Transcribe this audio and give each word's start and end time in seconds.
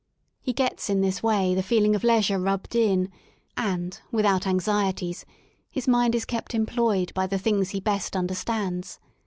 —He 0.41 0.51
gets 0.51 0.89
in 0.89 1.01
this 1.01 1.21
way 1.21 1.53
the 1.53 1.61
feeling 1.61 1.93
of 1.95 2.03
leisure 2.03 2.39
rubbed 2.39 2.75
in" 2.75 3.11
and, 3.55 4.01
without 4.11 4.47
anxieties, 4.47 5.25
his 5.69 5.87
mind 5.87 6.15
is 6.15 6.25
kept 6.25 6.55
employed 6.55 7.13
by 7.13 7.27
the 7.27 7.37
things 7.37 7.69
he 7.69 7.79
best 7.79 8.15
under 8.15 8.33
stands. 8.33 8.99